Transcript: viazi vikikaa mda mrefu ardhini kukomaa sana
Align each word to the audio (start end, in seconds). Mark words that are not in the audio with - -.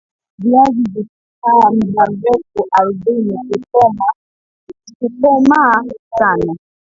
viazi 0.39 0.81
vikikaa 0.81 1.71
mda 1.73 2.03
mrefu 2.11 2.67
ardhini 2.71 3.37
kukomaa 5.01 5.83
sana 6.19 6.55